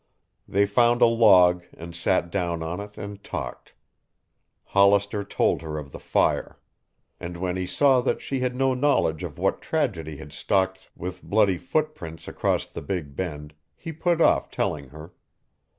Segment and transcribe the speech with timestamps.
[0.47, 3.75] They found a log and sat down on it and talked.
[4.63, 6.57] Hollister told her of the fire.
[7.19, 11.21] And when he saw that she had no knowledge of what tragedy had stalked with
[11.21, 15.13] bloody footprints across the Big Bend, he put off telling her.